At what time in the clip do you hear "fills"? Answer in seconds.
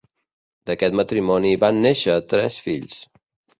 2.71-3.01